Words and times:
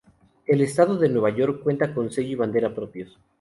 El 0.47 0.61
Estado 0.61 0.97
de 0.97 1.09
Nueva 1.09 1.29
York 1.29 1.61
cuenta 1.61 1.93
con 1.93 2.09
sello 2.09 2.29
y 2.29 2.33
bandera 2.33 2.73
propios. 2.73 3.19